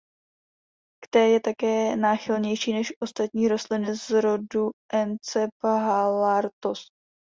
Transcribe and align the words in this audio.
K 1.03 1.07
té 1.09 1.27
je 1.29 1.39
také 1.39 1.95
náchylnější 1.95 2.73
než 2.73 2.93
ostatní 2.99 3.47
rostliny 3.47 3.95
z 3.95 4.09
rodu 4.09 4.71
"Encephalartos". 4.93 6.89